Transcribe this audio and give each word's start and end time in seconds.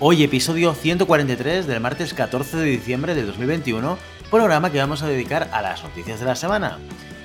Hoy 0.00 0.22
episodio 0.22 0.74
143 0.74 1.66
del 1.66 1.80
martes 1.80 2.12
14 2.14 2.56
de 2.56 2.64
diciembre 2.64 3.14
de 3.14 3.24
2021, 3.24 3.98
programa 4.30 4.70
que 4.70 4.78
vamos 4.78 5.02
a 5.02 5.06
dedicar 5.06 5.48
a 5.52 5.62
las 5.62 5.82
noticias 5.84 6.18
de 6.20 6.26
la 6.26 6.34
semana. 6.34 6.78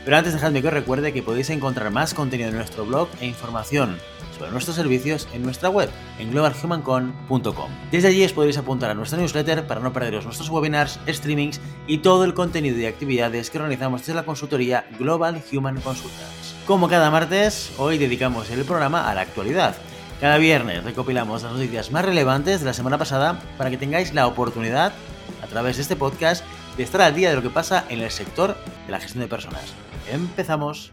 Pero 0.06 0.18
antes 0.18 0.34
dejadme 0.34 0.62
que 0.62 0.68
os 0.68 0.74
recuerde 0.74 1.12
que 1.12 1.24
podéis 1.24 1.50
encontrar 1.50 1.92
más 1.92 2.14
contenido 2.14 2.50
en 2.50 2.56
nuestro 2.56 2.86
blog 2.86 3.10
e 3.20 3.26
información 3.26 3.98
sobre 4.38 4.52
nuestros 4.52 4.76
servicios 4.76 5.28
en 5.34 5.42
nuestra 5.42 5.70
web, 5.70 5.90
en 6.20 6.32
globalhumancon.com. 6.32 7.72
Desde 7.92 8.10
allí 8.10 8.24
os 8.24 8.34
podréis 8.34 8.58
apuntar 8.58 8.92
a 8.92 8.94
nuestra 8.94 9.18
newsletter 9.18 9.66
para 9.66 9.82
no 9.82 9.92
perderos 9.92 10.26
nuestros 10.26 10.50
webinars, 10.50 11.00
streamings 11.08 11.60
y 11.88 12.00
todo 12.00 12.24
el 12.24 12.36
contenido 12.36 12.78
y 12.78 12.86
actividades 12.86 13.50
que 13.50 13.58
organizamos 13.58 14.02
desde 14.02 14.14
la 14.14 14.26
consultoría 14.26 14.86
Global 15.00 15.42
Human 15.52 15.82
Consultants. 15.82 16.56
Como 16.68 16.88
cada 16.88 17.10
martes, 17.10 17.72
hoy 17.78 17.98
dedicamos 17.98 18.50
el 18.52 18.64
programa 18.66 19.10
a 19.10 19.16
la 19.16 19.22
actualidad. 19.22 19.76
Cada 20.20 20.40
viernes 20.40 20.84
recopilamos 20.84 21.44
las 21.44 21.54
noticias 21.54 21.92
más 21.92 22.04
relevantes 22.04 22.60
de 22.62 22.66
la 22.66 22.74
semana 22.74 22.98
pasada 22.98 23.40
para 23.56 23.70
que 23.70 23.78
tengáis 23.78 24.16
la 24.16 24.26
oportunidad, 24.26 24.92
a 25.44 25.48
través 25.48 25.76
de 25.76 25.84
este 25.84 25.96
podcast, 25.96 26.44
de 26.76 26.82
estar 26.82 27.02
al 27.02 27.14
día 27.14 27.30
de 27.30 27.36
lo 27.36 27.44
que 27.44 27.52
pasa 27.52 27.86
en 27.90 28.00
el 28.00 28.10
sector 28.10 28.58
de 28.88 28.92
la 28.92 29.00
gestión 29.00 29.22
de 29.22 29.30
personas. 29.30 29.76
Empezamos. 30.12 30.92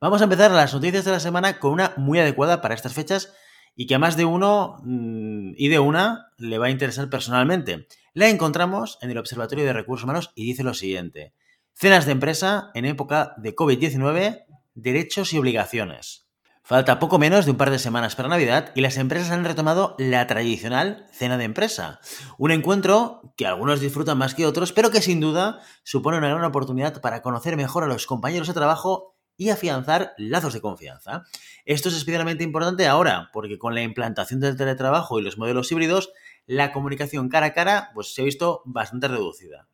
Vamos 0.00 0.20
a 0.20 0.24
empezar 0.24 0.52
las 0.52 0.72
noticias 0.72 1.04
de 1.04 1.10
la 1.10 1.18
semana 1.18 1.58
con 1.58 1.72
una 1.72 1.94
muy 1.96 2.20
adecuada 2.20 2.62
para 2.62 2.76
estas 2.76 2.94
fechas 2.94 3.34
y 3.74 3.88
que 3.88 3.96
a 3.96 3.98
más 3.98 4.16
de 4.16 4.24
uno 4.24 4.76
mm, 4.84 5.54
y 5.56 5.66
de 5.66 5.80
una 5.80 6.28
le 6.38 6.58
va 6.58 6.66
a 6.66 6.70
interesar 6.70 7.10
personalmente. 7.10 7.88
La 8.14 8.28
encontramos 8.28 8.98
en 9.02 9.10
el 9.10 9.18
Observatorio 9.18 9.64
de 9.64 9.72
Recursos 9.72 10.04
Humanos 10.04 10.30
y 10.36 10.44
dice 10.44 10.62
lo 10.62 10.74
siguiente. 10.74 11.34
Cenas 11.74 12.06
de 12.06 12.12
empresa 12.12 12.70
en 12.74 12.84
época 12.84 13.34
de 13.36 13.56
COVID-19, 13.56 14.44
derechos 14.74 15.32
y 15.32 15.38
obligaciones. 15.38 16.25
Falta 16.66 16.98
poco 16.98 17.20
menos 17.20 17.44
de 17.44 17.52
un 17.52 17.56
par 17.56 17.70
de 17.70 17.78
semanas 17.78 18.16
para 18.16 18.28
Navidad 18.28 18.72
y 18.74 18.80
las 18.80 18.96
empresas 18.96 19.30
han 19.30 19.44
retomado 19.44 19.94
la 20.00 20.26
tradicional 20.26 21.06
cena 21.12 21.38
de 21.38 21.44
empresa. 21.44 22.00
Un 22.38 22.50
encuentro 22.50 23.32
que 23.36 23.46
algunos 23.46 23.78
disfrutan 23.78 24.18
más 24.18 24.34
que 24.34 24.46
otros, 24.46 24.72
pero 24.72 24.90
que 24.90 25.00
sin 25.00 25.20
duda 25.20 25.60
supone 25.84 26.18
una 26.18 26.28
gran 26.28 26.42
oportunidad 26.42 27.00
para 27.00 27.22
conocer 27.22 27.56
mejor 27.56 27.84
a 27.84 27.86
los 27.86 28.08
compañeros 28.08 28.48
de 28.48 28.54
trabajo 28.54 29.16
y 29.36 29.50
afianzar 29.50 30.14
lazos 30.18 30.54
de 30.54 30.60
confianza. 30.60 31.22
Esto 31.66 31.88
es 31.88 31.94
especialmente 31.94 32.42
importante 32.42 32.88
ahora, 32.88 33.30
porque 33.32 33.58
con 33.58 33.76
la 33.76 33.82
implantación 33.82 34.40
del 34.40 34.56
teletrabajo 34.56 35.20
y 35.20 35.22
los 35.22 35.38
modelos 35.38 35.70
híbridos, 35.70 36.10
la 36.46 36.72
comunicación 36.72 37.28
cara 37.28 37.46
a 37.46 37.52
cara 37.52 37.90
pues, 37.94 38.12
se 38.12 38.22
ha 38.22 38.24
visto 38.24 38.62
bastante 38.64 39.06
reducida. 39.06 39.68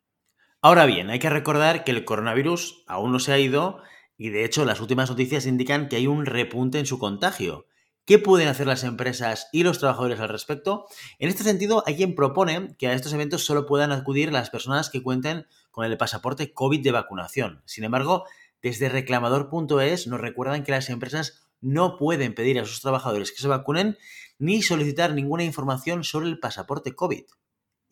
Ahora 0.61 0.85
bien, 0.85 1.09
hay 1.09 1.17
que 1.17 1.31
recordar 1.31 1.85
que 1.85 1.91
el 1.91 2.05
coronavirus 2.05 2.83
aún 2.85 3.11
no 3.11 3.17
se 3.17 3.33
ha 3.33 3.39
ido 3.39 3.81
y 4.17 4.29
de 4.29 4.45
hecho, 4.45 4.65
las 4.65 4.79
últimas 4.79 5.09
noticias 5.09 5.45
indican 5.45 5.89
que 5.89 5.95
hay 5.95 6.07
un 6.07 6.25
repunte 6.25 6.79
en 6.79 6.85
su 6.85 6.99
contagio. 6.99 7.65
¿Qué 8.05 8.19
pueden 8.19 8.49
hacer 8.49 8.67
las 8.67 8.83
empresas 8.83 9.47
y 9.53 9.63
los 9.63 9.79
trabajadores 9.79 10.19
al 10.19 10.27
respecto? 10.27 10.87
En 11.19 11.29
este 11.29 11.43
sentido, 11.43 11.83
hay 11.85 11.95
quien 11.95 12.15
propone 12.15 12.75
que 12.77 12.87
a 12.87 12.93
estos 12.93 13.13
eventos 13.13 13.45
solo 13.45 13.65
puedan 13.65 13.93
acudir 13.93 14.31
las 14.31 14.49
personas 14.49 14.89
que 14.89 15.01
cuenten 15.01 15.45
con 15.71 15.85
el 15.85 15.97
pasaporte 15.97 16.53
COVID 16.53 16.83
de 16.83 16.91
vacunación. 16.91 17.63
Sin 17.65 17.85
embargo, 17.85 18.25
desde 18.61 18.89
reclamador.es 18.89 20.07
nos 20.07 20.19
recuerdan 20.19 20.63
que 20.63 20.73
las 20.73 20.89
empresas 20.89 21.47
no 21.61 21.97
pueden 21.97 22.35
pedir 22.35 22.59
a 22.59 22.65
sus 22.65 22.81
trabajadores 22.81 23.31
que 23.31 23.41
se 23.41 23.47
vacunen 23.47 23.97
ni 24.37 24.61
solicitar 24.61 25.13
ninguna 25.13 25.45
información 25.45 26.03
sobre 26.03 26.27
el 26.27 26.39
pasaporte 26.39 26.93
COVID. 26.93 27.23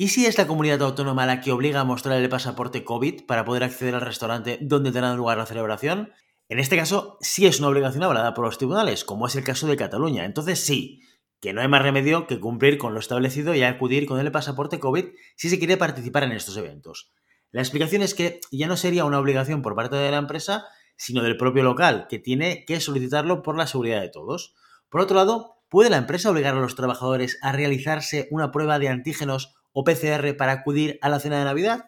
¿Y 0.01 0.07
si 0.07 0.25
es 0.25 0.35
la 0.39 0.47
comunidad 0.47 0.81
autónoma 0.81 1.27
la 1.27 1.41
que 1.41 1.51
obliga 1.51 1.79
a 1.79 1.83
mostrar 1.83 2.19
el 2.19 2.27
pasaporte 2.27 2.83
COVID 2.83 3.27
para 3.27 3.45
poder 3.45 3.63
acceder 3.63 3.93
al 3.93 4.01
restaurante 4.01 4.57
donde 4.59 4.91
tendrá 4.91 5.13
lugar 5.13 5.37
la 5.37 5.45
celebración? 5.45 6.11
En 6.49 6.57
este 6.57 6.75
caso, 6.75 7.19
sí 7.21 7.45
es 7.45 7.59
una 7.59 7.67
obligación 7.67 8.01
avalada 8.01 8.33
por 8.33 8.45
los 8.45 8.57
tribunales, 8.57 9.05
como 9.05 9.27
es 9.27 9.35
el 9.35 9.43
caso 9.43 9.67
de 9.67 9.77
Cataluña. 9.77 10.25
Entonces 10.25 10.59
sí, 10.59 11.01
que 11.39 11.53
no 11.53 11.61
hay 11.61 11.67
más 11.67 11.83
remedio 11.83 12.25
que 12.25 12.39
cumplir 12.39 12.79
con 12.79 12.95
lo 12.95 12.99
establecido 12.99 13.53
y 13.53 13.61
acudir 13.61 14.07
con 14.07 14.19
el 14.19 14.31
pasaporte 14.31 14.79
COVID 14.79 15.05
si 15.35 15.49
se 15.51 15.59
quiere 15.59 15.77
participar 15.77 16.23
en 16.23 16.31
estos 16.31 16.57
eventos. 16.57 17.11
La 17.51 17.61
explicación 17.61 18.01
es 18.01 18.15
que 18.15 18.39
ya 18.51 18.65
no 18.65 18.77
sería 18.77 19.05
una 19.05 19.19
obligación 19.19 19.61
por 19.61 19.75
parte 19.75 19.97
de 19.97 20.09
la 20.09 20.17
empresa, 20.17 20.65
sino 20.95 21.21
del 21.21 21.37
propio 21.37 21.61
local, 21.61 22.07
que 22.09 22.17
tiene 22.17 22.65
que 22.65 22.79
solicitarlo 22.79 23.43
por 23.43 23.55
la 23.55 23.67
seguridad 23.67 24.01
de 24.01 24.09
todos. 24.09 24.55
Por 24.89 25.01
otro 25.01 25.17
lado, 25.17 25.57
¿puede 25.69 25.91
la 25.91 25.97
empresa 25.97 26.31
obligar 26.31 26.55
a 26.55 26.59
los 26.59 26.73
trabajadores 26.73 27.37
a 27.43 27.51
realizarse 27.51 28.27
una 28.31 28.51
prueba 28.51 28.79
de 28.79 28.89
antígenos 28.89 29.60
o 29.73 29.83
PCR 29.83 30.35
para 30.37 30.51
acudir 30.51 30.99
a 31.01 31.09
la 31.09 31.19
cena 31.19 31.39
de 31.39 31.45
Navidad? 31.45 31.85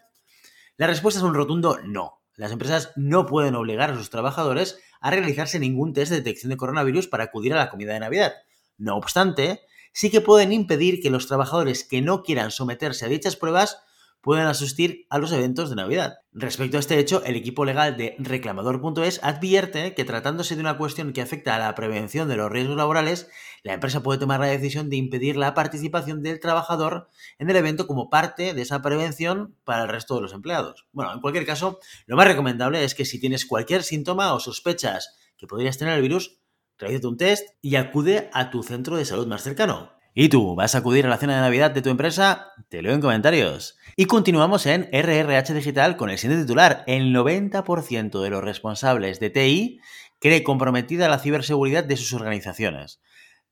La 0.78 0.88
respuesta 0.88 1.20
es 1.20 1.24
un 1.24 1.34
rotundo 1.34 1.80
no. 1.84 2.20
Las 2.36 2.52
empresas 2.52 2.92
no 2.96 3.26
pueden 3.26 3.56
obligar 3.56 3.92
a 3.92 3.96
sus 3.96 4.10
trabajadores 4.10 4.80
a 5.02 5.12
realizarse 5.12 5.60
ningún 5.60 5.94
test 5.94 6.12
de 6.12 6.18
detección 6.18 6.50
de 6.50 6.58
coronavirus 6.58 7.08
para 7.08 7.26
acudir 7.26 7.54
a 7.54 7.58
la 7.58 7.70
comida 7.70 7.94
de 7.94 8.00
Navidad. 8.00 8.34
No 8.78 8.96
obstante, 8.96 9.62
sí 9.92 10.10
que 10.10 10.22
pueden 10.22 10.52
impedir 10.52 11.02
que 11.02 11.12
los 11.12 11.28
trabajadores 11.28 11.84
que 11.84 12.02
no 12.02 12.24
quieran 12.24 12.52
someterse 12.52 13.06
a 13.06 13.10
dichas 13.10 13.36
pruebas 13.36 13.78
pueden 14.24 14.48
asistir 14.48 15.06
a 15.10 15.18
los 15.20 15.34
eventos 15.34 15.70
de 15.70 15.76
Navidad. 15.76 16.20
Respecto 16.32 16.78
a 16.78 16.80
este 16.80 16.98
hecho, 16.98 17.24
el 17.26 17.36
equipo 17.36 17.66
legal 17.66 17.98
de 17.98 18.16
reclamador.es 18.20 19.20
advierte 19.22 19.94
que 19.94 20.06
tratándose 20.06 20.56
de 20.56 20.62
una 20.62 20.78
cuestión 20.78 21.12
que 21.12 21.22
afecta 21.22 21.58
a 21.58 21.60
la 21.60 21.76
prevención 21.76 22.30
de 22.30 22.38
los 22.38 22.50
riesgos 22.50 22.78
laborales, 22.78 23.30
la 23.64 23.74
empresa 23.74 24.02
puede 24.02 24.20
tomar 24.20 24.40
la 24.40 24.46
decisión 24.46 24.90
de 24.90 24.96
impedir 24.96 25.36
la 25.36 25.54
participación 25.54 26.24
del 26.24 26.40
trabajador 26.40 27.10
en 27.38 27.50
el 27.50 27.58
evento 27.58 27.86
como 27.86 28.10
parte 28.10 28.54
de 28.54 28.62
esa 28.62 28.82
prevención 28.82 29.58
para 29.66 29.84
el 29.84 29.90
resto 29.90 30.16
de 30.16 30.22
los 30.22 30.32
empleados. 30.32 30.88
Bueno, 30.94 31.14
en 31.14 31.20
cualquier 31.20 31.46
caso, 31.46 31.80
lo 32.06 32.16
más 32.16 32.26
recomendable 32.26 32.86
es 32.86 32.96
que 32.96 33.04
si 33.04 33.20
tienes 33.20 33.46
cualquier 33.46 33.84
síntoma 33.84 34.34
o 34.34 34.40
sospechas 34.40 35.18
que 35.36 35.48
podrías 35.48 35.78
tener 35.78 35.96
el 35.96 36.02
virus, 36.02 36.40
realízate 36.78 37.08
un 37.08 37.18
test 37.18 37.50
y 37.62 37.76
acude 37.76 38.30
a 38.32 38.52
tu 38.52 38.64
centro 38.64 38.96
de 38.96 39.04
salud 39.04 39.28
más 39.28 39.44
cercano. 39.44 39.92
¿Y 40.16 40.30
tú 40.30 40.56
vas 40.56 40.76
a 40.76 40.78
acudir 40.78 41.08
a 41.08 41.10
la 41.10 41.18
cena 41.18 41.36
de 41.36 41.42
Navidad 41.42 41.72
de 41.72 41.82
tu 41.82 41.90
empresa? 41.90 42.54
Te 42.70 42.84
leo 42.84 42.94
en 42.94 43.02
comentarios. 43.02 43.78
Y 43.96 44.06
continuamos 44.06 44.66
en 44.66 44.90
RRH 44.92 45.54
Digital 45.54 45.98
con 45.98 46.10
el 46.10 46.18
siguiente 46.18 46.46
titular. 46.46 46.84
El 46.88 47.14
90% 47.14 48.24
de 48.24 48.30
los 48.32 48.44
responsables 48.44 49.20
de 49.20 49.30
TI 49.30 49.80
cree 50.20 50.42
comprometida 50.42 51.08
la 51.08 51.20
ciberseguridad 51.20 51.84
de 51.84 51.96
sus 51.96 52.14
organizaciones. 52.14 53.02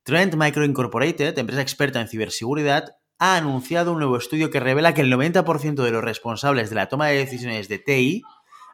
Trend 0.02 0.34
Micro 0.34 0.64
Incorporated, 0.64 1.38
empresa 1.38 1.62
experta 1.62 2.00
en 2.00 2.08
ciberseguridad, 2.08 2.96
ha 3.20 3.36
anunciado 3.36 3.92
un 3.92 3.98
nuevo 3.98 4.16
estudio 4.16 4.50
que 4.50 4.58
revela 4.58 4.94
que 4.94 5.02
el 5.02 5.12
90% 5.12 5.80
de 5.80 5.90
los 5.92 6.02
responsables 6.02 6.70
de 6.70 6.74
la 6.74 6.88
toma 6.88 7.06
de 7.06 7.18
decisiones 7.18 7.68
de 7.68 7.78
TI 7.78 8.22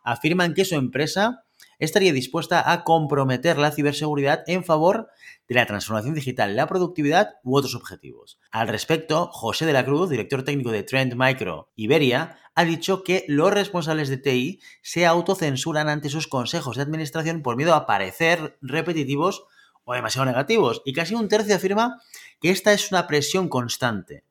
afirman 0.05 0.55
que 0.55 0.65
su 0.65 0.75
empresa 0.75 1.45
estaría 1.79 2.13
dispuesta 2.13 2.73
a 2.73 2.85
comprometer 2.85 3.59
la 3.59 3.71
ciberseguridad 3.71 4.45
en 4.47 4.65
favor 4.65 5.09
de 5.49 5.55
la 5.55 5.67
transformación 5.67 6.15
digital, 6.15 6.57
la 6.57 6.67
productividad 6.67 7.37
u 7.45 7.57
otros 7.57 7.75
objetivos. 7.75 8.39
Al 8.51 8.69
respecto, 8.69 9.29
José 9.33 9.67
de 9.67 9.73
la 9.73 9.85
Cruz, 9.85 10.11
director 10.11 10.43
técnico 10.43 10.71
de 10.71 10.83
Trend 10.83 11.15
Micro 11.17 11.71
Iberia, 11.77 12.39
ha 12.55 12.65
dicho 12.65 13.05
que 13.05 13.25
los 13.29 13.53
responsables 13.53 14.09
de 14.09 14.19
TI 14.19 14.61
se 14.83 15.07
autocensuran 15.07 15.89
ante 15.89 16.09
sus 16.09 16.27
consejos 16.27 16.77
de 16.77 16.83
administración 16.83 17.43
por 17.43 17.57
miedo 17.57 17.75
a 17.75 17.87
parecer 17.87 18.59
repetitivos 18.61 19.45
o 19.85 19.95
demasiado 19.95 20.27
negativos, 20.27 20.83
y 20.85 20.93
casi 20.93 21.15
un 21.15 21.29
tercio 21.29 21.55
afirma 21.55 22.03
que 22.41 22.51
esta 22.51 22.73
es 22.73 22.91
una 22.91 23.07
presión 23.07 23.49
constante. 23.49 24.25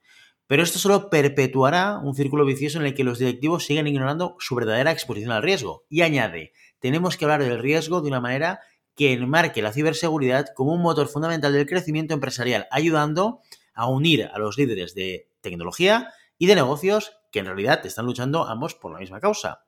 Pero 0.46 0.64
esto 0.64 0.80
solo 0.80 1.10
perpetuará 1.10 2.00
un 2.02 2.16
círculo 2.16 2.46
vicioso 2.46 2.80
en 2.80 2.86
el 2.86 2.94
que 2.94 3.04
los 3.04 3.20
directivos 3.20 3.66
siguen 3.66 3.88
ignorando 3.88 4.38
su 4.40 4.56
verdadera 4.56 4.92
exposición 4.92 5.32
al 5.32 5.44
riesgo. 5.44 5.86
Y 5.90 6.02
añade, 6.02 6.54
tenemos 6.80 7.18
que 7.18 7.26
hablar 7.26 7.44
del 7.44 7.60
riesgo 7.60 8.02
de 8.02 8.08
una 8.08 8.22
manera 8.22 8.62
que 8.96 9.14
enmarque 9.14 9.62
la 9.62 9.74
ciberseguridad 9.74 10.48
como 10.56 10.74
un 10.74 10.82
motor 10.82 11.08
fundamental 11.08 11.54
del 11.54 11.68
crecimiento 11.68 12.14
empresarial, 12.14 12.68
ayudando 12.72 13.42
a 13.74 13.88
unir 13.88 14.30
a 14.34 14.40
los 14.40 14.58
líderes 14.58 14.96
de 14.96 15.30
tecnología 15.42 16.12
y 16.38 16.48
de 16.48 16.56
negocios 16.56 17.14
que 17.32 17.40
en 17.40 17.46
realidad 17.46 17.86
están 17.86 18.06
luchando 18.06 18.48
ambos 18.48 18.74
por 18.74 18.92
la 18.92 19.00
misma 19.00 19.20
causa. 19.20 19.62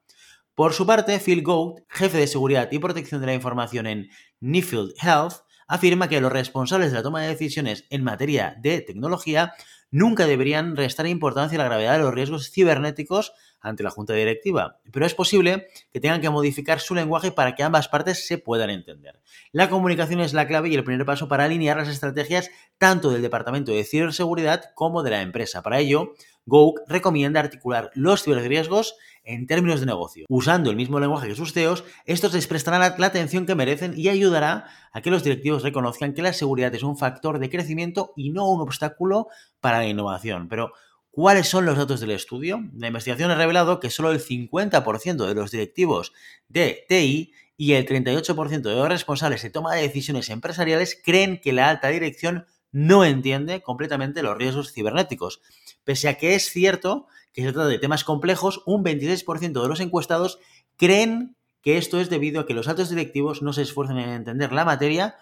Por 0.55 0.73
su 0.73 0.85
parte, 0.85 1.19
Phil 1.19 1.43
Gould, 1.43 1.83
jefe 1.87 2.17
de 2.17 2.27
seguridad 2.27 2.69
y 2.71 2.79
protección 2.79 3.21
de 3.21 3.27
la 3.27 3.33
información 3.33 3.87
en 3.87 4.09
Newfield 4.41 4.93
Health, 5.01 5.45
afirma 5.67 6.09
que 6.09 6.19
los 6.19 6.31
responsables 6.31 6.91
de 6.91 6.97
la 6.97 7.03
toma 7.03 7.21
de 7.21 7.29
decisiones 7.29 7.85
en 7.91 8.03
materia 8.03 8.57
de 8.59 8.81
tecnología 8.81 9.53
nunca 9.91 10.25
deberían 10.25 10.75
restar 10.75 11.05
importancia 11.07 11.57
a 11.57 11.61
la 11.61 11.69
gravedad 11.69 11.93
de 11.93 12.03
los 12.03 12.13
riesgos 12.13 12.51
cibernéticos 12.51 13.31
ante 13.61 13.83
la 13.83 13.89
junta 13.89 14.13
directiva, 14.13 14.79
pero 14.91 15.05
es 15.05 15.13
posible 15.13 15.67
que 15.91 15.99
tengan 15.99 16.21
que 16.21 16.29
modificar 16.29 16.79
su 16.79 16.95
lenguaje 16.95 17.31
para 17.31 17.55
que 17.55 17.63
ambas 17.63 17.87
partes 17.87 18.27
se 18.27 18.37
puedan 18.37 18.69
entender. 18.69 19.19
La 19.51 19.69
comunicación 19.69 20.21
es 20.21 20.33
la 20.33 20.47
clave 20.47 20.69
y 20.69 20.75
el 20.75 20.83
primer 20.83 21.05
paso 21.05 21.27
para 21.27 21.45
alinear 21.45 21.77
las 21.77 21.89
estrategias 21.89 22.49
tanto 22.77 23.09
del 23.11 23.21
departamento 23.21 23.71
de 23.71 23.83
ciberseguridad 23.83 24.65
como 24.75 25.03
de 25.03 25.11
la 25.11 25.21
empresa. 25.21 25.61
Para 25.61 25.79
ello, 25.79 26.13
Go 26.45 26.73
recomienda 26.87 27.39
articular 27.39 27.91
los 27.93 28.23
ciberriesgos 28.23 28.95
en 29.23 29.45
términos 29.45 29.79
de 29.79 29.85
negocio. 29.85 30.25
Usando 30.29 30.71
el 30.71 30.75
mismo 30.75 30.99
lenguaje 30.99 31.27
que 31.27 31.35
sus 31.35 31.53
CEOs, 31.53 31.83
estos 32.05 32.33
les 32.33 32.47
prestarán 32.47 32.79
la, 32.81 32.95
la, 32.97 33.07
atención 33.07 33.45
que 33.45 33.53
merecen 33.53 33.93
y 33.95 34.09
ayudará 34.09 34.65
a 34.91 35.01
que 35.01 35.11
los 35.11 35.23
directivos 35.23 35.61
reconozcan 35.61 36.13
que 36.13 36.23
la 36.23 36.33
seguridad 36.33 36.73
es 36.73 36.81
un 36.81 36.97
factor 36.97 37.37
de 37.37 37.51
crecimiento 37.51 38.13
y 38.15 38.31
no 38.31 38.49
un 38.49 38.61
obstáculo 38.61 39.27
para 39.61 39.77
la 39.77 39.87
innovación. 39.87 40.47
Pero, 40.47 40.73
¿cuáles 41.11 41.47
son 41.47 41.65
los 41.65 41.77
datos 41.77 41.99
del 41.99 42.11
estudio? 42.11 42.63
La 42.75 42.87
investigación 42.87 43.31
ha 43.31 43.35
revelado 43.35 43.79
que 43.79 43.89
solo 43.89 44.11
el 44.11 44.19
50% 44.19 45.27
de 45.27 45.35
los 45.35 45.51
directivos 45.51 46.13
de 46.47 46.85
TI 46.87 47.33
y 47.57 47.73
el 47.73 47.85
38% 47.85 48.61
de 48.61 48.75
los 48.75 48.87
responsables 48.87 49.41
de 49.41 49.49
toma 49.49 49.75
de 49.75 49.81
decisiones 49.81 50.29
empresariales 50.29 50.99
creen 51.03 51.41
que 51.41 51.53
la 51.53 51.69
alta 51.69 51.89
dirección 51.89 52.45
no 52.71 53.03
entiende 53.03 53.61
completamente 53.61 54.23
los 54.23 54.37
riesgos 54.37 54.73
cibernéticos. 54.73 55.41
Pese 55.83 56.07
a 56.07 56.17
que 56.17 56.35
es 56.35 56.49
cierto 56.49 57.07
que 57.33 57.41
se 57.41 57.51
trata 57.51 57.67
de 57.67 57.79
temas 57.79 58.03
complejos, 58.03 58.61
un 58.65 58.83
26% 58.83 59.61
de 59.61 59.67
los 59.67 59.79
encuestados 59.79 60.39
creen 60.77 61.35
que 61.61 61.77
esto 61.77 61.99
es 61.99 62.09
debido 62.09 62.41
a 62.41 62.45
que 62.45 62.53
los 62.53 62.67
altos 62.67 62.89
directivos 62.89 63.41
no 63.41 63.53
se 63.53 63.63
esfuerzan 63.63 63.99
en 63.99 64.09
entender 64.09 64.51
la 64.51 64.65
materia, 64.65 65.17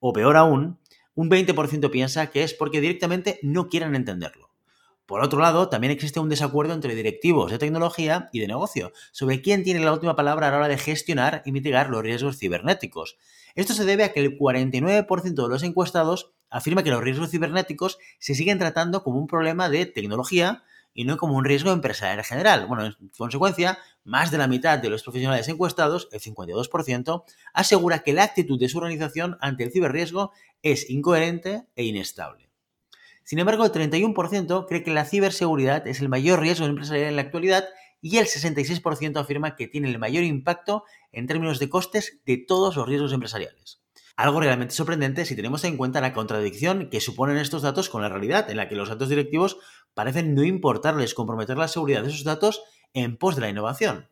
o 0.00 0.12
peor 0.12 0.36
aún, 0.36 0.78
un 1.14 1.30
20% 1.30 1.90
piensa 1.90 2.30
que 2.30 2.42
es 2.42 2.54
porque 2.54 2.80
directamente 2.80 3.38
no 3.42 3.68
quieren 3.68 3.94
entenderlo. 3.94 4.45
Por 5.06 5.22
otro 5.22 5.38
lado, 5.38 5.68
también 5.68 5.92
existe 5.92 6.18
un 6.18 6.28
desacuerdo 6.28 6.74
entre 6.74 6.96
directivos 6.96 7.52
de 7.52 7.58
tecnología 7.58 8.28
y 8.32 8.40
de 8.40 8.48
negocio 8.48 8.92
sobre 9.12 9.40
quién 9.40 9.62
tiene 9.62 9.80
la 9.80 9.92
última 9.92 10.16
palabra 10.16 10.48
a 10.48 10.50
la 10.50 10.56
hora 10.56 10.68
de 10.68 10.78
gestionar 10.78 11.42
y 11.44 11.52
mitigar 11.52 11.90
los 11.90 12.02
riesgos 12.02 12.38
cibernéticos. 12.38 13.16
Esto 13.54 13.72
se 13.72 13.84
debe 13.84 14.02
a 14.02 14.12
que 14.12 14.18
el 14.18 14.36
49% 14.36 15.34
de 15.34 15.48
los 15.48 15.62
encuestados 15.62 16.32
afirma 16.50 16.82
que 16.82 16.90
los 16.90 17.02
riesgos 17.02 17.30
cibernéticos 17.30 17.98
se 18.18 18.34
siguen 18.34 18.58
tratando 18.58 19.04
como 19.04 19.20
un 19.20 19.28
problema 19.28 19.68
de 19.68 19.86
tecnología 19.86 20.64
y 20.92 21.04
no 21.04 21.18
como 21.18 21.36
un 21.36 21.44
riesgo 21.44 21.70
empresarial 21.70 22.24
general. 22.24 22.66
Bueno, 22.66 22.86
en 22.86 22.94
consecuencia, 23.16 23.78
más 24.02 24.32
de 24.32 24.38
la 24.38 24.48
mitad 24.48 24.78
de 24.78 24.90
los 24.90 25.04
profesionales 25.04 25.46
encuestados, 25.48 26.08
el 26.10 26.20
52%, 26.20 27.24
asegura 27.52 28.00
que 28.00 28.12
la 28.12 28.24
actitud 28.24 28.58
de 28.58 28.68
su 28.68 28.78
organización 28.78 29.36
ante 29.40 29.62
el 29.62 29.70
ciberriesgo 29.70 30.32
es 30.62 30.90
incoherente 30.90 31.66
e 31.76 31.84
inestable. 31.84 32.45
Sin 33.26 33.40
embargo, 33.40 33.64
el 33.64 33.72
31% 33.72 34.66
cree 34.68 34.84
que 34.84 34.92
la 34.92 35.04
ciberseguridad 35.04 35.84
es 35.88 36.00
el 36.00 36.08
mayor 36.08 36.38
riesgo 36.38 36.64
empresarial 36.64 37.08
en 37.08 37.16
la 37.16 37.22
actualidad 37.22 37.64
y 38.00 38.18
el 38.18 38.26
66% 38.26 39.18
afirma 39.18 39.56
que 39.56 39.66
tiene 39.66 39.90
el 39.90 39.98
mayor 39.98 40.22
impacto 40.22 40.84
en 41.10 41.26
términos 41.26 41.58
de 41.58 41.68
costes 41.68 42.20
de 42.24 42.36
todos 42.36 42.76
los 42.76 42.86
riesgos 42.86 43.12
empresariales. 43.12 43.82
Algo 44.14 44.38
realmente 44.38 44.76
sorprendente 44.76 45.24
si 45.24 45.34
tenemos 45.34 45.64
en 45.64 45.76
cuenta 45.76 46.00
la 46.00 46.12
contradicción 46.12 46.88
que 46.88 47.00
suponen 47.00 47.38
estos 47.38 47.62
datos 47.62 47.88
con 47.88 48.00
la 48.00 48.08
realidad, 48.08 48.48
en 48.48 48.58
la 48.58 48.68
que 48.68 48.76
los 48.76 48.92
altos 48.92 49.08
directivos 49.08 49.58
parecen 49.92 50.36
no 50.36 50.44
importarles 50.44 51.12
comprometer 51.12 51.58
la 51.58 51.66
seguridad 51.66 52.04
de 52.04 52.10
sus 52.10 52.22
datos 52.22 52.62
en 52.94 53.16
pos 53.16 53.34
de 53.34 53.40
la 53.40 53.48
innovación. 53.48 54.08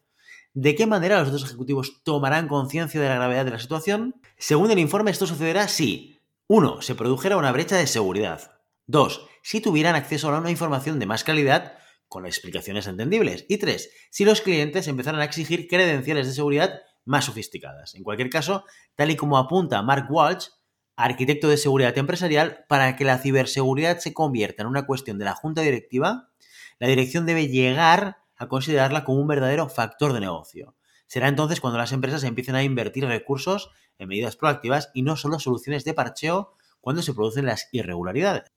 ¿De 0.55 0.75
qué 0.75 0.89
manera 0.89 1.21
los 1.21 1.29
altos 1.29 1.45
ejecutivos 1.45 2.03
tomarán 2.03 2.49
conciencia 2.49 3.01
de 3.01 3.09
la 3.09 3.15
gravedad 3.15 3.45
de 3.45 3.53
la 3.53 3.61
situación? 3.61 4.17
Según 4.39 4.73
el 4.73 4.81
informe, 4.81 5.13
esto 5.13 5.29
sucederá 5.29 5.69
si 5.69 6.19
1. 6.49 6.83
Se 6.83 6.97
produjera 6.97 7.37
una 7.37 7.53
brecha 7.53 7.77
de 7.77 7.87
seguridad. 7.87 8.54
2. 8.87 9.27
Si 9.43 9.61
tuvieran 9.61 9.95
acceso 9.95 10.29
a 10.33 10.39
una 10.39 10.51
información 10.51 10.99
de 10.99 11.07
más 11.07 11.25
calidad 11.25 11.79
con 12.09 12.27
explicaciones 12.27 12.87
entendibles. 12.87 13.45
Y 13.49 13.59
3. 13.59 13.91
Si 14.11 14.25
los 14.25 14.41
clientes 14.41 14.87
empezaran 14.89 15.21
a 15.21 15.25
exigir 15.25 15.67
credenciales 15.67 16.27
de 16.27 16.33
seguridad 16.33 16.81
más 17.05 17.25
sofisticadas. 17.25 17.95
En 17.95 18.03
cualquier 18.03 18.31
caso, 18.31 18.65
tal 18.95 19.11
y 19.11 19.17
como 19.17 19.37
apunta 19.37 19.83
Mark 19.83 20.07
Walsh, 20.11 20.47
arquitecto 20.97 21.49
de 21.49 21.57
seguridad 21.57 21.97
empresarial, 21.99 22.65
para 22.69 22.97
que 22.97 23.05
la 23.05 23.19
ciberseguridad 23.19 23.99
se 23.99 24.15
convierta 24.15 24.63
en 24.63 24.69
una 24.69 24.87
cuestión 24.87 25.19
de 25.19 25.25
la 25.25 25.35
junta 25.35 25.63
directiva, 25.63 26.31
la 26.79 26.89
dirección 26.89 27.27
debe 27.27 27.49
llegar 27.49 28.19
a 28.37 28.49
considerarla 28.49 29.05
como 29.05 29.21
un 29.21 29.27
verdadero 29.27 29.69
factor 29.69 30.13
de 30.13 30.21
negocio. 30.21 30.77
Será 31.07 31.29
entonces 31.29 31.61
cuando 31.61 31.79
las 31.79 31.93
empresas 31.93 32.25
empiecen 32.25 32.55
a 32.55 32.63
invertir 32.63 33.07
recursos 33.07 33.71
en 33.99 34.09
medidas 34.09 34.37
proactivas 34.37 34.91
y 34.95 35.03
no 35.03 35.17
solo 35.17 35.39
soluciones 35.39 35.85
de 35.85 35.95
parcheo 35.95 36.57
cuando 36.81 37.03
se 37.03 37.13
producen 37.13 37.47
las 37.47 37.69
irregularidades. 37.73 38.54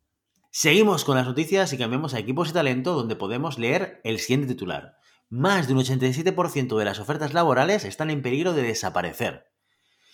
Seguimos 0.52 1.04
con 1.04 1.18
las 1.18 1.28
noticias 1.28 1.72
y 1.74 1.78
cambiamos 1.78 2.14
a 2.14 2.20
equipos 2.20 2.50
y 2.50 2.54
talento 2.54 2.94
donde 2.94 3.16
podemos 3.16 3.60
leer 3.60 4.02
el 4.04 4.20
siguiente 4.20 4.48
titular 4.48 4.98
más 5.30 5.68
de 5.68 5.74
un 5.74 5.80
87% 5.80 6.78
de 6.78 6.86
las 6.86 7.00
ofertas 7.00 7.34
laborales 7.34 7.84
están 7.84 8.10
en 8.10 8.22
peligro 8.22 8.54
de 8.54 8.64
desaparecer. 8.64 9.52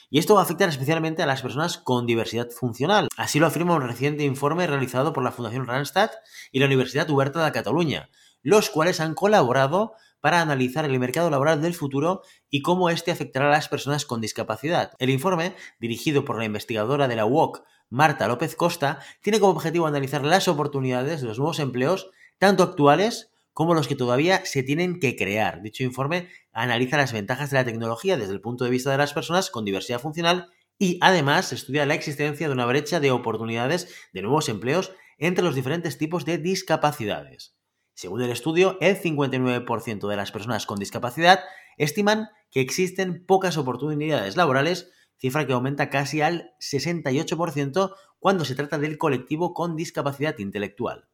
Y 0.10 0.20
esto 0.20 0.36
va 0.36 0.42
a 0.42 0.44
afectar 0.44 0.70
especialmente 0.70 1.24
a 1.24 1.26
las 1.26 1.42
personas 1.42 1.78
con 1.78 2.06
diversidad 2.06 2.50
funcional. 2.50 3.08
Así 3.18 3.40
lo 3.40 3.48
afirma 3.48 3.76
un 3.76 3.82
reciente 3.82 4.24
informe 4.24 4.68
realizado 4.68 5.14
por 5.14 5.24
la 5.24 5.32
Fundación 5.32 5.66
Randstad 5.66 6.12
y 6.52 6.60
la 6.60 6.66
Universidad 6.66 7.10
Huerta 7.10 7.44
de 7.44 7.52
Cataluña, 7.52 8.10
los 8.42 8.70
cuales 8.70 9.00
han 9.00 9.16
colaborado 9.16 9.94
para 10.20 10.42
analizar 10.42 10.86
el 10.86 11.00
mercado 11.00 11.30
laboral 11.30 11.62
del 11.62 11.74
futuro 11.74 12.22
y 12.50 12.62
cómo 12.62 12.90
éste 12.90 13.12
afectará 13.12 13.48
a 13.48 13.52
las 13.52 13.70
personas 13.70 14.06
con 14.06 14.22
discapacidad. 14.22 14.94
El 15.00 15.10
informe, 15.10 15.56
dirigido 15.80 16.26
por 16.26 16.38
la 16.38 16.46
investigadora 16.46 17.08
de 17.08 17.16
la 17.16 17.26
UOC, 17.26 17.64
Marta 17.94 18.28
López 18.28 18.56
Costa, 18.56 18.98
tiene 19.22 19.40
como 19.40 19.52
objetivo 19.52 19.86
analizar 19.86 20.26
las 20.26 20.48
oportunidades 20.48 21.22
de 21.22 21.28
los 21.28 21.38
nuevos 21.38 21.60
empleos, 21.60 22.10
tanto 22.40 22.64
actuales 22.64 23.32
como 23.54 23.76
los 23.76 23.88
que 23.88 23.96
todavía 23.96 24.44
se 24.46 24.64
tienen 24.64 25.00
que 25.00 25.16
crear. 25.16 25.62
Dicho 25.62 25.84
informe 25.84 26.28
analiza 26.52 26.98
las 26.98 27.14
ventajas 27.14 27.52
de 27.52 27.58
la 27.58 27.66
tecnología 27.66 28.18
desde 28.18 28.34
el 28.34 28.42
punto 28.42 28.64
de 28.64 28.72
vista 28.72 28.90
de 28.90 28.98
las 28.98 29.14
personas 29.14 29.52
con 29.52 29.64
diversidad 29.64 30.00
funcional 30.00 30.50
y 30.80 30.98
además 31.02 31.54
estudia 31.54 31.86
la 31.86 31.94
existencia 31.94 32.48
de 32.48 32.54
una 32.54 32.66
brecha 32.66 33.00
de 33.00 33.12
oportunidades 33.12 33.94
de 34.12 34.24
nuevos 34.24 34.50
empleos 34.50 34.92
entre 35.20 35.44
los 35.46 35.54
diferentes 35.54 36.00
tipos 36.00 36.26
de 36.26 36.40
discapacidades. 36.40 37.56
Según 37.94 38.24
el 38.24 38.32
estudio, 38.32 38.80
el 38.82 39.00
59% 39.00 40.08
de 40.08 40.16
las 40.16 40.32
personas 40.32 40.66
con 40.66 40.80
discapacidad 40.80 41.42
estiman 41.78 42.30
que 42.50 42.62
existen 42.62 43.24
pocas 43.24 43.56
oportunidades 43.58 44.36
laborales, 44.36 44.92
cifra 45.24 45.48
que 45.48 45.54
aumenta 45.54 45.90
casi 45.90 46.20
al 46.20 46.54
68% 46.60 47.96
cuando 48.20 48.44
se 48.44 48.56
trata 48.56 48.78
del 48.78 48.98
colectivo 48.98 49.54
con 49.54 49.78
discapacidad 49.78 50.38
intelectual. 50.38 51.08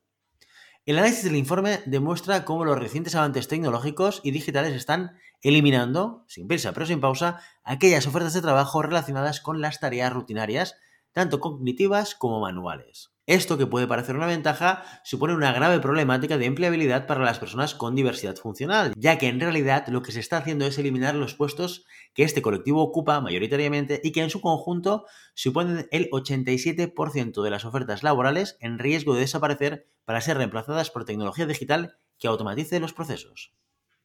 El 0.87 0.97
análisis 0.97 1.25
del 1.25 1.35
informe 1.35 1.81
demuestra 1.85 2.43
cómo 2.43 2.65
los 2.65 2.79
recientes 2.79 3.13
avances 3.13 3.47
tecnológicos 3.47 4.21
y 4.23 4.31
digitales 4.31 4.73
están 4.73 5.11
eliminando, 5.43 6.25
sin 6.27 6.47
prisa 6.47 6.71
pero 6.71 6.87
sin 6.87 6.99
pausa, 6.99 7.39
aquellas 7.63 8.07
ofertas 8.07 8.33
de 8.33 8.41
trabajo 8.41 8.81
relacionadas 8.81 9.41
con 9.41 9.61
las 9.61 9.79
tareas 9.79 10.11
rutinarias, 10.11 10.75
tanto 11.11 11.39
cognitivas 11.39 12.15
como 12.15 12.39
manuales. 12.39 13.11
Esto, 13.29 13.59
que 13.59 13.67
puede 13.67 13.85
parecer 13.85 14.15
una 14.15 14.25
ventaja, 14.25 14.83
supone 15.03 15.35
una 15.35 15.53
grave 15.53 15.79
problemática 15.79 16.39
de 16.39 16.47
empleabilidad 16.47 17.05
para 17.05 17.23
las 17.23 17.37
personas 17.37 17.75
con 17.75 17.93
diversidad 17.93 18.35
funcional, 18.35 18.91
ya 18.97 19.19
que 19.19 19.27
en 19.27 19.39
realidad 19.39 19.87
lo 19.89 20.01
que 20.01 20.11
se 20.11 20.19
está 20.19 20.37
haciendo 20.37 20.65
es 20.65 20.79
eliminar 20.79 21.13
los 21.13 21.35
puestos 21.35 21.85
que 22.15 22.23
este 22.23 22.41
colectivo 22.41 22.81
ocupa 22.81 23.21
mayoritariamente 23.21 24.01
y 24.03 24.13
que 24.13 24.23
en 24.23 24.31
su 24.31 24.41
conjunto 24.41 25.05
suponen 25.35 25.87
el 25.91 26.09
87% 26.09 27.43
de 27.43 27.49
las 27.51 27.65
ofertas 27.65 28.01
laborales 28.01 28.57
en 28.61 28.79
riesgo 28.79 29.13
de 29.13 29.19
desaparecer 29.19 29.87
para 30.05 30.21
ser 30.21 30.37
reemplazadas 30.37 30.89
por 30.89 31.05
tecnología 31.05 31.45
digital 31.45 31.97
que 32.17 32.27
automatice 32.27 32.79
los 32.79 32.93
procesos. 32.93 33.53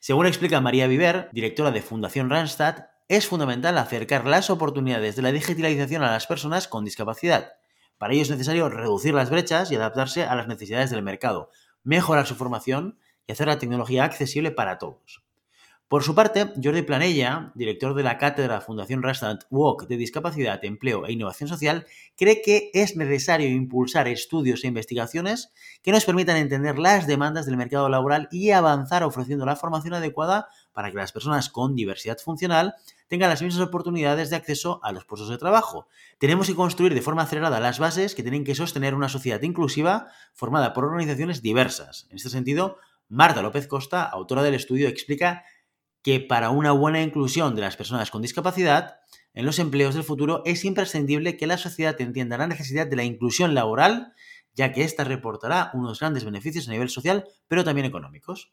Según 0.01 0.27
explica 0.27 0.61
María 0.61 0.87
Viver, 0.87 1.31
directora 1.33 1.71
de 1.71 1.81
Fundación 1.81 2.29
Randstad, 2.29 2.89
es 3.09 3.27
fundamental 3.27 3.79
acercar 3.79 4.27
las 4.27 4.51
oportunidades 4.51 5.17
de 5.17 5.23
la 5.23 5.33
digitalización 5.33 6.03
a 6.03 6.11
las 6.11 6.27
personas 6.27 6.69
con 6.69 6.85
discapacidad 6.85 7.55
para 8.05 8.13
ello 8.13 8.25
es 8.25 8.29
necesario 8.29 8.69
reducir 8.69 9.15
las 9.15 9.31
brechas 9.31 9.73
y 9.73 9.77
adaptarse 9.77 10.25
a 10.25 10.35
las 10.35 10.47
necesidades 10.47 10.91
del 10.91 11.01
mercado, 11.01 11.49
mejorar 11.85 12.27
su 12.27 12.35
formación 12.35 12.99
y 13.27 13.33
hacer 13.33 13.47
la 13.47 13.59
tecnología 13.59 14.05
accesible 14.05 14.51
para 14.51 14.77
todos. 14.77 15.24
Por 15.95 16.03
su 16.03 16.17
parte, 16.17 16.53
Jordi 16.61 16.83
Planella, 16.83 17.53
director 17.55 17.95
de 17.95 18.03
la 18.03 18.19
cátedra 18.19 18.61
Fundación 18.61 19.01
Randstad 19.01 19.39
Walk 19.49 19.87
de 19.87 19.97
Discapacidad, 19.97 20.59
Empleo 20.65 21.07
e 21.07 21.13
Innovación 21.13 21.49
Social, 21.49 21.87
cree 22.17 22.43
que 22.43 22.73
es 22.75 22.97
necesario 22.97 23.49
impulsar 23.49 24.09
estudios 24.09 24.65
e 24.65 24.67
investigaciones 24.67 25.53
que 25.85 25.93
nos 25.93 26.05
permitan 26.05 26.37
entender 26.37 26.81
las 26.81 27.07
demandas 27.07 27.47
del 27.47 27.57
mercado 27.57 27.89
laboral 27.89 28.27
y 28.33 28.51
avanzar 28.51 29.05
ofreciendo 29.05 29.47
la 29.47 29.55
formación 29.55 29.95
adecuada 29.95 30.49
para 30.73 30.91
que 30.91 30.97
las 30.97 31.13
personas 31.13 31.49
con 31.49 31.77
diversidad 31.77 32.19
funcional 32.19 32.75
tengan 33.07 33.31
las 33.31 33.41
mismas 33.43 33.65
oportunidades 33.65 34.31
de 34.31 34.37
acceso 34.37 34.81
a 34.83 34.91
los 34.91 35.05
puestos 35.05 35.29
de 35.29 35.39
trabajo. 35.39 35.87
Tenemos 36.19 36.49
que 36.49 36.57
construir 36.57 36.93
de 36.93 37.03
forma 37.03 37.23
acelerada 37.23 37.61
las 37.61 37.79
bases 37.79 38.17
que 38.17 38.25
tienen 38.25 38.43
que 38.43 38.57
sostener 38.57 38.97
una 38.97 39.09
sociedad 39.09 39.43
inclusiva 39.43 40.09
formada 40.33 40.73
por 40.73 40.87
organizaciones 40.87 41.41
diversas. 41.41 42.09
En 42.11 42.17
este 42.17 42.31
sentido, 42.31 42.79
Marta 43.09 43.43
López 43.43 43.69
Costa, 43.69 44.03
autora 44.03 44.43
del 44.43 44.55
estudio, 44.55 44.89
explica 44.89 45.45
que 46.05 46.21
para 46.21 46.51
una 46.51 46.71
buena 46.71 47.01
inclusión 47.01 47.57
de 47.57 47.63
las 47.63 47.77
personas 47.77 48.11
con 48.11 48.21
discapacidad 48.21 48.99
en 49.33 49.47
los 49.47 49.59
empleos 49.59 49.95
del 49.95 50.05
futuro 50.05 50.43
es 50.45 50.67
imprescindible 50.67 51.39
que 51.39 51.47
la 51.47 51.57
sociedad 51.57 51.99
entienda 51.99 52.37
la 52.37 52.47
necesidad 52.47 52.87
de 52.87 52.95
la 52.95 53.05
inclusión 53.05 53.55
laboral, 53.55 54.13
ya 54.53 54.71
que 54.71 54.85
ésta 54.85 55.05
reportará 55.05 55.71
unos 55.73 56.01
grandes 56.01 56.27
beneficios 56.27 56.69
a 56.69 56.73
nivel 56.73 56.91
social, 56.91 57.25
pero 57.49 57.65
también 57.65 57.87
económicos. 57.87 58.53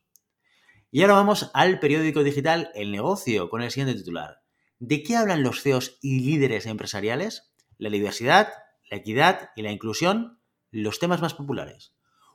Y 0.92 1.02
ahora 1.02 1.16
vamos 1.16 1.52
al 1.54 1.80
periódico 1.80 2.24
digital 2.24 2.72
El 2.74 2.90
Negocio 2.90 3.50
con 3.50 3.62
el 3.62 3.70
siguiente 3.70 4.00
titular. 4.00 4.42
¿De 4.80 5.04
qué 5.04 5.18
hablan 5.18 5.44
los 5.44 5.62
CEOs 5.62 6.00
y 6.02 6.22
líderes 6.22 6.66
empresariales? 6.66 7.52
La 7.78 7.90
diversidad, 7.90 8.48
la 8.90 8.98
equidad 8.98 9.50
y 9.58 9.62
la 9.62 9.72
inclusión, 9.72 10.40
los 10.72 11.00
temas 11.00 11.22
más 11.22 11.34
populares. 11.34 11.94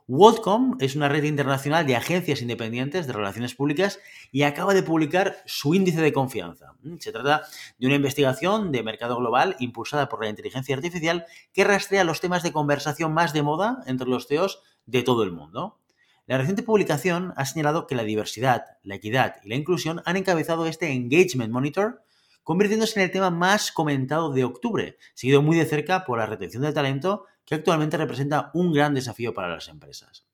WorldCom 0.09 0.77
es 0.79 0.95
una 0.95 1.09
red 1.09 1.25
internacional 1.25 1.85
de 1.85 1.97
agencias 1.97 2.41
independientes 2.41 3.09
de 3.09 3.13
relaciones 3.13 3.57
públicas 3.57 3.99
y 4.31 4.43
acaba 4.43 4.73
de 4.73 4.85
publicar 4.85 5.39
su 5.47 5.75
índice 5.75 6.01
de 6.01 6.13
confianza. 6.13 6.75
Mm, 6.83 6.99
se 6.99 7.11
trata 7.11 7.43
de 7.77 7.87
una 7.89 7.97
investigación 7.97 8.71
de 8.71 8.85
mercado 8.85 9.17
global 9.17 9.57
impulsada 9.59 10.09
por 10.09 10.23
la 10.23 10.31
inteligencia 10.31 10.77
artificial 10.77 11.27
que 11.53 11.65
rastrea 11.65 12.05
los 12.05 12.21
temas 12.21 12.45
de 12.45 12.53
conversación 12.53 13.15
más 13.15 13.33
de 13.33 13.43
moda 13.43 13.83
entre 13.87 14.07
los 14.07 14.29
CEOs 14.29 14.61
de 14.87 15.03
todo 15.03 15.25
el 15.25 15.33
mundo. 15.33 15.81
La 16.27 16.39
reciente 16.39 16.63
publicación 16.63 17.35
ha 17.37 17.45
señalado 17.45 17.89
que 17.89 17.97
la 17.97 18.05
diversidad, 18.05 18.63
la 18.85 18.95
equidad 18.95 19.37
y 19.43 19.49
la 19.49 19.57
inclusión 19.57 20.03
han 20.05 20.17
encabezado 20.17 20.67
este 20.67 20.93
Engagement 20.93 21.53
Monitor, 21.53 22.05
convirtiéndose 22.45 23.01
en 23.01 23.07
el 23.07 23.11
tema 23.11 23.31
más 23.31 23.73
comentado 23.73 24.33
de 24.33 24.45
octubre, 24.45 24.99
seguido 25.15 25.43
muy 25.43 25.57
de 25.57 25.67
cerca 25.67 26.05
por 26.05 26.19
la 26.19 26.27
retención 26.27 26.63
de 26.63 26.73
talento 26.73 27.25
que 27.47 27.55
actualmente 27.55 27.97
representa 27.97 28.51
un 28.53 28.73
gran 28.73 28.93
desafío 28.93 29.33
para 29.33 29.49
las 29.49 29.69
empresas. 29.69 30.27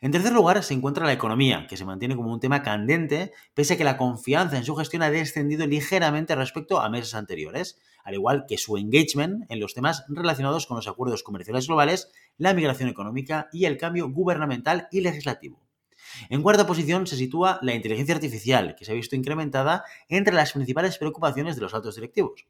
En 0.00 0.10
tercer 0.10 0.32
lugar, 0.32 0.62
se 0.62 0.74
encuentra 0.74 1.04
la 1.04 1.12
economía, 1.12 1.66
que 1.68 1.76
se 1.76 1.84
mantiene 1.84 2.16
como 2.16 2.32
un 2.32 2.40
tema 2.40 2.62
candente, 2.62 3.32
pese 3.54 3.74
a 3.74 3.76
que 3.76 3.84
la 3.84 3.98
confianza 3.98 4.56
en 4.56 4.64
su 4.64 4.74
gestión 4.74 5.02
ha 5.02 5.10
descendido 5.10 5.66
ligeramente 5.66 6.34
respecto 6.34 6.80
a 6.80 6.88
meses 6.88 7.14
anteriores, 7.14 7.78
al 8.02 8.14
igual 8.14 8.46
que 8.48 8.56
su 8.56 8.76
engagement 8.78 9.44
en 9.50 9.60
los 9.60 9.74
temas 9.74 10.04
relacionados 10.08 10.66
con 10.66 10.76
los 10.76 10.88
acuerdos 10.88 11.22
comerciales 11.22 11.66
globales, 11.66 12.10
la 12.38 12.54
migración 12.54 12.88
económica 12.88 13.48
y 13.52 13.66
el 13.66 13.76
cambio 13.76 14.08
gubernamental 14.10 14.88
y 14.90 15.00
legislativo. 15.02 15.62
En 16.30 16.42
cuarta 16.42 16.66
posición 16.66 17.06
se 17.06 17.16
sitúa 17.16 17.58
la 17.62 17.74
inteligencia 17.74 18.14
artificial, 18.14 18.74
que 18.78 18.84
se 18.84 18.92
ha 18.92 18.94
visto 18.94 19.16
incrementada 19.16 19.84
entre 20.08 20.34
las 20.34 20.52
principales 20.52 20.96
preocupaciones 20.98 21.56
de 21.56 21.62
los 21.62 21.74
altos 21.74 21.96
directivos. 21.96 22.46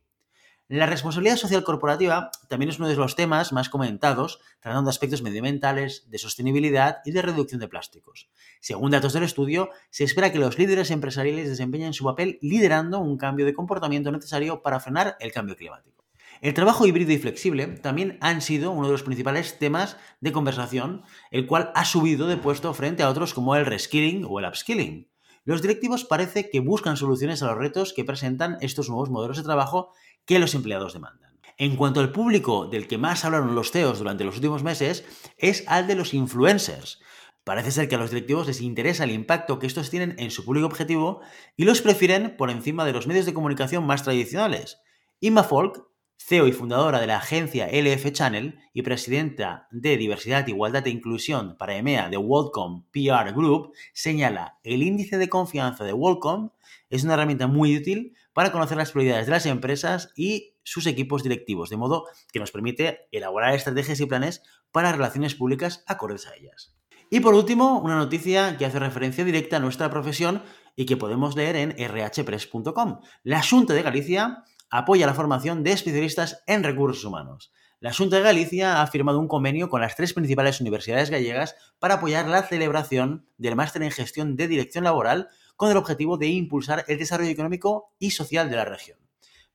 La 0.69 0.87
responsabilidad 0.87 1.37
social 1.37 1.63
corporativa 1.63 2.33
también 2.49 2.71
es 2.71 2.81
uno 2.81 2.89
de 2.89 2.97
los 2.97 3.15
temas 3.15 3.53
más 3.53 3.69
comentados, 3.69 4.41
tratando 4.59 4.91
aspectos 4.91 5.23
medioambientales, 5.23 6.11
de 6.11 6.19
sostenibilidad 6.19 6.99
y 7.05 7.13
de 7.13 7.23
reducción 7.23 7.61
de 7.61 7.69
plásticos. 7.69 8.29
Según 8.61 8.91
datos 8.91 9.13
del 9.13 9.23
estudio, 9.23 9.71
se 9.91 10.03
espera 10.03 10.33
que 10.33 10.41
los 10.41 10.59
líderes 10.59 10.91
empresariales 10.91 11.49
desempeñen 11.49 11.93
su 11.93 12.05
papel 12.05 12.41
liderando 12.43 12.99
un 12.99 13.17
cambio 13.17 13.47
de 13.47 13.55
comportamiento 13.55 14.11
necesario 14.11 14.61
para 14.61 14.81
frenar 14.81 15.17
el 15.21 15.31
cambio 15.31 15.55
climático. 15.55 16.05
El 16.41 16.53
trabajo 16.53 16.85
híbrido 16.85 17.13
y 17.13 17.19
flexible 17.19 17.69
también 17.69 18.19
han 18.21 18.43
sido 18.43 18.73
uno 18.73 18.87
de 18.87 18.93
los 18.93 19.05
principales 19.05 19.61
temas 19.61 19.97
de 20.21 20.33
conversación, 20.33 21.05
el 21.31 21.47
cual 21.47 21.71
ha 21.77 21.85
subido 21.85 22.27
de 22.27 22.39
puesto 22.39 22.75
frente 22.75 23.05
a 23.05 23.09
otros 23.09 23.35
como 23.35 23.55
el 23.55 23.67
reskilling 23.67 24.27
o 24.29 24.41
el 24.41 24.47
upskilling. 24.47 25.09
Los 25.47 25.63
directivos 25.63 26.05
parece 26.05 26.51
que 26.51 26.59
buscan 26.59 26.97
soluciones 26.97 27.41
a 27.41 27.47
los 27.47 27.57
retos 27.57 27.93
que 27.93 28.05
presentan 28.05 28.59
estos 28.61 28.89
nuevos 28.89 29.11
modelos 29.11 29.37
de 29.37 29.45
trabajo 29.45 29.93
que 30.25 30.41
los 30.41 30.57
empleados 30.57 30.93
demandan. 30.93 31.39
En 31.57 31.77
cuanto 31.77 32.01
al 32.01 32.11
público 32.11 32.67
del 32.67 32.89
que 32.89 32.99
más 32.99 33.25
hablaron 33.25 33.55
los 33.55 33.71
CEOs 33.71 34.01
durante 34.01 34.25
los 34.25 34.35
últimos 34.35 34.65
meses, 34.65 35.05
es 35.39 35.63
al 35.69 35.87
de 35.87 35.95
los 35.95 36.15
influencers. 36.15 37.01
Parece 37.45 37.71
ser 37.71 37.89
que 37.89 37.95
a 37.95 37.99
los 37.99 38.11
directivos 38.11 38.49
les 38.49 38.61
interesa 38.61 39.05
el 39.05 39.13
impacto 39.13 39.61
que 39.61 39.69
estos 39.69 39.89
tienen 39.89 40.17
en 40.19 40.33
su 40.33 40.45
público 40.45 40.67
objetivo 40.67 41.21
y 41.57 41.65
los 41.65 41.81
prefieren 41.81 42.37
por 42.37 42.51
encima 42.51 42.85
de 42.85 42.93
los 42.93 43.07
medios 43.07 43.25
de 43.25 43.33
comunicación 43.33 43.87
más 43.87 44.03
tradicionales. 44.03 44.79
Inma 45.21 45.45
Folk, 45.45 45.87
CEO 46.19 46.49
y 46.49 46.53
fundadora 46.53 47.01
de 47.01 47.07
la 47.07 47.19
agencia 47.19 47.69
LF 47.69 48.11
Channel 48.13 48.59
y 48.73 48.83
presidenta 48.83 49.69
de 49.71 49.97
Diversidad, 49.97 50.47
Igualdad 50.47 50.87
e 50.87 50.91
Inclusión 50.91 51.57
para 51.57 51.77
EMEA 51.77 52.09
de 52.09 52.17
WorldCom 52.17 52.85
PR 52.91 53.33
Group, 53.33 53.73
señala 53.93 54.59
el 54.65 54.83
índice 54.83 55.19
de 55.19 55.29
confianza 55.29 55.85
de 55.85 55.93
WorldCom 55.93 56.51
es 56.91 57.05
una 57.05 57.15
herramienta 57.15 57.47
muy 57.47 57.77
útil 57.77 58.15
para 58.33 58.53
conocer 58.53 58.77
las 58.77 58.93
prioridades 58.93 59.27
de 59.27 59.33
las 59.33 59.47
empresas 59.47 60.13
y 60.17 60.55
sus 60.63 60.87
equipos 60.87 61.23
directivos, 61.23 61.71
de 61.71 61.77
modo 61.77 62.07
que 62.33 62.41
nos 62.41 62.51
permite 62.51 63.09
elaborar 63.13 63.55
estrategias 63.55 64.01
y 64.01 64.07
planes 64.07 64.43
para 64.73 64.93
relaciones 64.93 65.35
públicas 65.35 65.85
acordes 65.87 66.27
a 66.27 66.35
ellas. 66.35 66.75
Y 67.09 67.21
por 67.21 67.35
último, 67.35 67.79
una 67.81 67.97
noticia 67.97 68.57
que 68.59 68.67
hace 68.67 68.79
referencia 68.79 69.25
directa 69.25 69.57
a 69.57 69.61
nuestra 69.61 69.91
profesión 69.91 70.43
y 70.75 70.87
que 70.87 70.97
podemos 70.97 71.37
leer 71.37 71.57
en 71.57 71.71
rhpress.com. 71.71 73.01
La 73.23 73.43
Junta 73.43 73.75
de 73.75 73.83
Galicia 73.83 74.45
apoya 74.71 75.07
la 75.07 75.15
formación 75.15 75.63
de 75.63 75.73
especialistas 75.73 76.43
en 76.47 76.63
recursos 76.63 77.05
humanos. 77.05 77.53
La 77.79 77.93
Junta 77.93 78.17
de 78.17 78.23
Galicia 78.23 78.81
ha 78.81 78.87
firmado 78.87 79.21
un 79.21 79.29
convenio 79.29 79.69
con 79.69 79.81
las 79.81 79.97
tres 79.97 80.15
principales 80.15 80.61
universidades 80.61 81.11
gallegas 81.11 81.57
para 81.79 81.95
apoyar 81.95 82.27
la 82.27 82.43
celebración 82.43 83.29
del 83.37 83.55
máster 83.55 83.83
en 83.83 83.91
gestión 83.91 84.35
de 84.35 84.49
dirección 84.49 84.85
laboral 84.85 85.29
con 85.57 85.71
el 85.71 85.77
objetivo 85.77 86.17
de 86.17 86.29
impulsar 86.29 86.85
el 86.89 86.99
desarrollo 86.99 87.31
económico 87.31 87.93
y 87.99 88.13
social 88.13 88.49
de 88.51 88.57
la 88.57 88.65
región. 88.65 88.99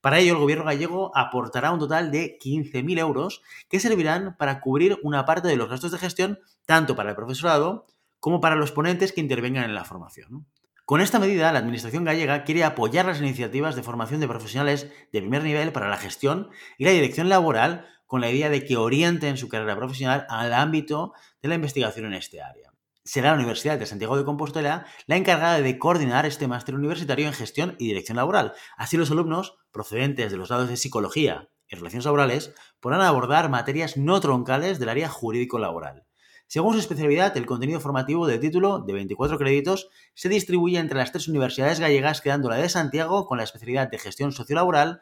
Para 0.01 0.20
ello, 0.20 0.34
el 0.34 0.39
gobierno 0.39 0.65
gallego 0.65 1.12
aportará 1.15 1.72
un 1.72 1.80
total 1.80 2.12
de 2.12 2.38
15.000 2.39 3.00
euros 3.00 3.41
que 3.70 3.80
servirán 3.80 4.36
para 4.38 4.60
cubrir 4.60 5.00
una 5.03 5.25
parte 5.25 5.48
de 5.48 5.56
los 5.56 5.70
gastos 5.70 5.91
de 5.91 6.00
gestión 6.00 6.39
tanto 6.65 6.96
para 6.96 7.10
el 7.10 7.15
profesorado 7.15 7.86
como 8.20 8.39
para 8.39 8.56
los 8.56 8.72
ponentes 8.72 9.13
que 9.13 9.22
intervengan 9.22 9.65
en 9.65 9.75
la 9.75 9.84
formación. 9.84 10.46
Con 10.91 11.00
esta 11.00 11.19
medida, 11.19 11.53
la 11.53 11.60
Administración 11.60 12.03
gallega 12.03 12.43
quiere 12.43 12.65
apoyar 12.65 13.05
las 13.05 13.21
iniciativas 13.21 13.77
de 13.77 13.81
formación 13.81 14.19
de 14.19 14.27
profesionales 14.27 14.91
de 15.13 15.21
primer 15.21 15.41
nivel 15.41 15.71
para 15.71 15.88
la 15.88 15.95
gestión 15.95 16.50
y 16.77 16.83
la 16.83 16.91
dirección 16.91 17.29
laboral 17.29 17.88
con 18.07 18.19
la 18.19 18.29
idea 18.29 18.50
de 18.50 18.65
que 18.65 18.75
orienten 18.75 19.38
su 19.38 19.48
carrera 19.48 19.77
profesional 19.77 20.25
al 20.27 20.51
ámbito 20.53 21.13
de 21.41 21.48
la 21.48 21.55
investigación 21.55 22.07
en 22.07 22.15
este 22.15 22.41
área 22.41 22.74
será 23.05 23.29
la 23.29 23.36
Universidad 23.36 23.79
de 23.79 23.86
Santiago 23.86 24.17
de 24.17 24.25
Compostela 24.25 24.86
la 25.07 25.15
encargada 25.15 25.62
de 25.62 25.79
coordinar 25.79 26.25
este 26.25 26.50
máster 26.50 26.75
universitario 26.75 27.25
en 27.25 27.33
gestión 27.33 27.77
y 27.79 27.88
dirección 27.88 28.17
laboral. 28.17 28.51
Así 28.75 28.98
los 28.98 29.12
alumnos, 29.12 29.55
procedentes 29.71 30.29
de 30.29 30.38
los 30.38 30.50
lados 30.50 30.67
de 30.67 30.75
psicología 30.75 31.48
y 31.69 31.77
relaciones 31.77 32.03
laborales, 32.03 32.53
podrán 32.81 33.00
abordar 33.00 33.50
materias 33.50 33.95
no 33.95 34.19
troncales 34.19 34.77
del 34.77 34.89
área 34.89 35.07
jurídico-laboral. 35.07 36.05
Según 36.51 36.74
su 36.74 36.79
especialidad, 36.81 37.38
el 37.38 37.46
contenido 37.46 37.79
formativo 37.79 38.27
del 38.27 38.41
título, 38.41 38.79
de 38.79 38.91
24 38.91 39.38
créditos, 39.38 39.88
se 40.13 40.27
distribuye 40.27 40.79
entre 40.79 40.98
las 40.98 41.13
tres 41.13 41.29
universidades 41.29 41.79
gallegas, 41.79 42.20
quedando 42.20 42.50
la 42.50 42.58
de 42.58 42.67
Santiago 42.67 43.25
con 43.25 43.38
la 43.38 43.46
especialidad 43.46 43.89
de 43.89 43.98
gestión 43.98 44.34
sociolaboral, 44.34 45.01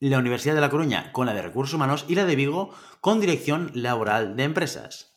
la 0.00 0.18
Universidad 0.18 0.56
de 0.56 0.60
La 0.60 0.70
Coruña 0.70 1.12
con 1.12 1.26
la 1.26 1.34
de 1.34 1.42
recursos 1.42 1.72
humanos 1.72 2.04
y 2.08 2.16
la 2.16 2.24
de 2.24 2.34
Vigo 2.34 2.74
con 3.00 3.20
dirección 3.20 3.70
laboral 3.74 4.34
de 4.34 4.42
empresas. 4.42 5.14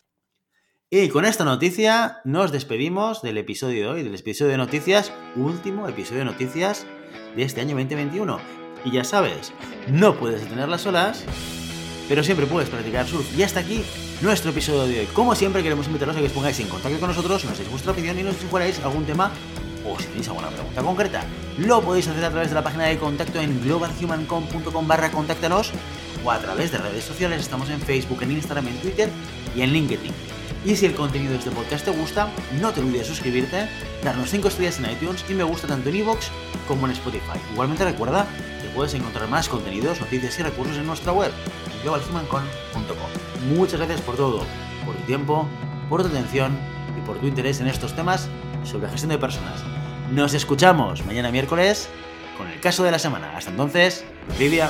Y 0.91 1.09
con 1.09 1.25
esta 1.25 1.45
noticia 1.45 2.21
nos 2.25 2.51
despedimos 2.51 3.23
del 3.23 3.39
episodio 3.39 3.81
de 3.81 3.87
hoy, 3.87 4.03
del 4.03 4.13
episodio 4.13 4.51
de 4.51 4.57
noticias, 4.57 5.11
último 5.35 5.87
episodio 5.87 6.19
de 6.19 6.25
noticias 6.25 6.85
de 7.35 7.41
este 7.41 7.59
año 7.59 7.75
2021. 7.75 8.39
Y 8.85 8.91
ya 8.91 9.03
sabes, 9.03 9.51
no 9.87 10.15
puedes 10.15 10.43
detener 10.43 10.69
las 10.69 10.85
olas, 10.85 11.25
pero 12.07 12.23
siempre 12.23 12.45
puedes 12.45 12.69
practicar 12.69 13.07
surf. 13.07 13.35
Y 13.35 13.41
hasta 13.41 13.61
aquí 13.61 13.83
nuestro 14.21 14.51
episodio 14.51 14.85
de 14.85 14.99
hoy. 14.99 15.05
Como 15.07 15.33
siempre, 15.35 15.63
queremos 15.63 15.87
invitaros 15.87 16.15
a 16.15 16.19
que 16.19 16.27
os 16.27 16.31
pongáis 16.31 16.59
en 16.59 16.67
contacto 16.67 16.99
con 16.99 17.09
nosotros, 17.09 17.43
nos 17.45 17.57
deis 17.57 17.69
vuestra 17.69 17.91
opinión 17.91 18.17
y 18.19 18.23
nos 18.23 18.35
sugeráis 18.35 18.79
algún 18.79 19.05
tema 19.05 19.31
o 19.85 19.97
si 19.99 20.05
tenéis 20.05 20.27
alguna 20.27 20.49
pregunta 20.49 20.81
concreta. 20.83 21.23
Lo 21.57 21.81
podéis 21.81 22.07
hacer 22.07 22.23
a 22.25 22.29
través 22.29 22.49
de 22.49 22.55
la 22.55 22.63
página 22.63 22.85
de 22.85 22.97
contacto 22.97 23.39
en 23.41 23.61
globalhumancom.com 23.63 24.87
barra 24.87 25.11
contáctanos 25.11 25.71
o 26.23 26.31
a 26.31 26.37
través 26.39 26.71
de 26.71 26.77
redes 26.77 27.03
sociales. 27.03 27.41
Estamos 27.41 27.69
en 27.69 27.81
Facebook, 27.81 28.21
en 28.21 28.31
Instagram, 28.31 28.67
en 28.67 28.77
Twitter 28.79 29.09
y 29.55 29.61
en 29.61 29.73
LinkedIn. 29.73 30.13
Y 30.63 30.75
si 30.75 30.85
el 30.85 30.93
contenido 30.93 31.31
de 31.31 31.39
este 31.39 31.49
podcast 31.49 31.85
te 31.85 31.91
gusta, 31.91 32.29
no 32.59 32.71
te 32.71 32.81
olvides 32.81 32.99
de 32.99 33.05
suscribirte, 33.05 33.67
darnos 34.03 34.29
5 34.29 34.47
estrellas 34.47 34.77
en 34.77 34.91
iTunes 34.91 35.25
y 35.27 35.33
me 35.33 35.43
gusta 35.43 35.67
tanto 35.67 35.89
en 35.89 35.95
iVoox 35.95 36.27
como 36.67 36.85
en 36.85 36.91
Spotify. 36.91 37.39
Igualmente 37.53 37.83
recuerda 37.83 38.27
que 38.61 38.69
puedes 38.69 38.93
encontrar 38.93 39.27
más 39.27 39.49
contenidos, 39.49 39.99
noticias 39.99 40.37
y 40.37 40.43
recursos 40.43 40.77
en 40.77 40.85
nuestra 40.85 41.11
web, 41.11 41.31
globalhumancon.com. 41.83 43.00
Muchas 43.47 43.79
gracias 43.79 44.01
por 44.01 44.15
todo, 44.15 44.45
por 44.85 44.95
tu 44.95 45.03
tiempo, 45.03 45.47
por 45.89 46.01
tu 46.03 46.09
atención 46.09 46.57
y 46.97 47.05
por 47.05 47.17
tu 47.17 47.27
interés 47.27 47.59
en 47.59 47.67
estos 47.67 47.95
temas 47.95 48.29
sobre 48.63 48.89
gestión 48.89 49.09
de 49.09 49.17
personas. 49.17 49.63
Nos 50.11 50.33
escuchamos 50.33 51.05
mañana 51.05 51.31
miércoles 51.31 51.89
con 52.37 52.47
el 52.47 52.59
caso 52.59 52.83
de 52.83 52.91
la 52.91 52.99
semana. 52.99 53.35
Hasta 53.35 53.51
entonces, 53.51 54.05
Livia. 54.37 54.69